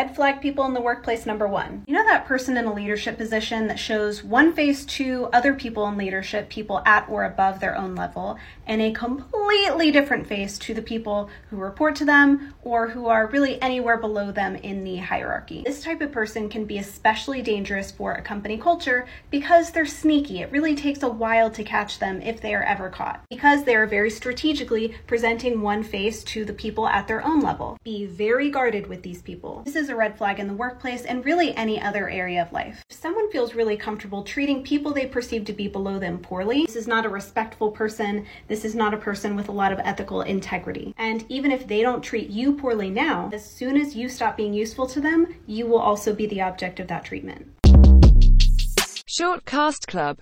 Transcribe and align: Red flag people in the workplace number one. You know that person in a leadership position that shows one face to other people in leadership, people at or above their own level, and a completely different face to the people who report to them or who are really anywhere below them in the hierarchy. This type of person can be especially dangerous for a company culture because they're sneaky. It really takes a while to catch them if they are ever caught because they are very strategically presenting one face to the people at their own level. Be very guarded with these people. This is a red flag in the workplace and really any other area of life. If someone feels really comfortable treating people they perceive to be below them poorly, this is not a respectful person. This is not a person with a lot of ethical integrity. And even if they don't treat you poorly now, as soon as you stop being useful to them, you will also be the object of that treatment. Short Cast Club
Red 0.00 0.16
flag 0.16 0.40
people 0.40 0.64
in 0.64 0.72
the 0.72 0.80
workplace 0.80 1.26
number 1.26 1.46
one. 1.46 1.84
You 1.86 1.92
know 1.92 2.06
that 2.06 2.24
person 2.24 2.56
in 2.56 2.64
a 2.64 2.72
leadership 2.72 3.18
position 3.18 3.66
that 3.66 3.78
shows 3.78 4.24
one 4.24 4.54
face 4.54 4.86
to 4.96 5.28
other 5.30 5.52
people 5.52 5.86
in 5.88 5.98
leadership, 5.98 6.48
people 6.48 6.80
at 6.86 7.06
or 7.10 7.24
above 7.24 7.60
their 7.60 7.76
own 7.76 7.94
level, 7.94 8.38
and 8.66 8.80
a 8.80 8.92
completely 8.92 9.90
different 9.90 10.26
face 10.26 10.56
to 10.60 10.72
the 10.72 10.80
people 10.80 11.28
who 11.50 11.58
report 11.58 11.96
to 11.96 12.06
them 12.06 12.54
or 12.62 12.88
who 12.88 13.08
are 13.08 13.26
really 13.26 13.60
anywhere 13.60 13.98
below 13.98 14.32
them 14.32 14.56
in 14.56 14.84
the 14.84 14.96
hierarchy. 14.96 15.64
This 15.66 15.82
type 15.82 16.00
of 16.00 16.12
person 16.12 16.48
can 16.48 16.64
be 16.64 16.78
especially 16.78 17.42
dangerous 17.42 17.90
for 17.90 18.12
a 18.12 18.22
company 18.22 18.56
culture 18.56 19.06
because 19.30 19.70
they're 19.70 19.84
sneaky. 19.84 20.40
It 20.40 20.50
really 20.50 20.74
takes 20.74 21.02
a 21.02 21.10
while 21.10 21.50
to 21.50 21.62
catch 21.62 21.98
them 21.98 22.22
if 22.22 22.40
they 22.40 22.54
are 22.54 22.62
ever 22.62 22.88
caught 22.88 23.22
because 23.28 23.64
they 23.64 23.74
are 23.74 23.86
very 23.86 24.08
strategically 24.08 24.94
presenting 25.06 25.60
one 25.60 25.82
face 25.82 26.24
to 26.24 26.46
the 26.46 26.54
people 26.54 26.88
at 26.88 27.06
their 27.06 27.22
own 27.22 27.40
level. 27.40 27.76
Be 27.84 28.06
very 28.06 28.48
guarded 28.48 28.86
with 28.86 29.02
these 29.02 29.20
people. 29.20 29.60
This 29.66 29.76
is 29.76 29.89
a 29.90 29.96
red 29.96 30.16
flag 30.16 30.40
in 30.40 30.46
the 30.46 30.54
workplace 30.54 31.04
and 31.04 31.24
really 31.24 31.54
any 31.56 31.80
other 31.80 32.08
area 32.08 32.40
of 32.40 32.52
life. 32.52 32.84
If 32.88 32.96
someone 32.96 33.30
feels 33.30 33.54
really 33.54 33.76
comfortable 33.76 34.22
treating 34.22 34.62
people 34.62 34.92
they 34.92 35.06
perceive 35.06 35.44
to 35.44 35.52
be 35.52 35.68
below 35.68 35.98
them 35.98 36.18
poorly, 36.18 36.66
this 36.66 36.76
is 36.76 36.86
not 36.86 37.04
a 37.04 37.10
respectful 37.10 37.70
person. 37.70 38.26
This 38.48 38.64
is 38.64 38.74
not 38.74 38.94
a 38.94 38.98
person 38.98 39.36
with 39.36 39.48
a 39.48 39.52
lot 39.52 39.72
of 39.72 39.80
ethical 39.80 40.22
integrity. 40.22 40.94
And 40.96 41.24
even 41.28 41.50
if 41.50 41.66
they 41.66 41.82
don't 41.82 42.02
treat 42.02 42.30
you 42.30 42.54
poorly 42.54 42.90
now, 42.90 43.30
as 43.32 43.44
soon 43.44 43.76
as 43.76 43.94
you 43.94 44.08
stop 44.08 44.36
being 44.36 44.54
useful 44.54 44.86
to 44.86 45.00
them, 45.00 45.34
you 45.46 45.66
will 45.66 45.78
also 45.78 46.14
be 46.14 46.26
the 46.26 46.40
object 46.40 46.80
of 46.80 46.88
that 46.88 47.04
treatment. 47.04 47.46
Short 49.12 49.44
Cast 49.44 49.86
Club 49.86 50.18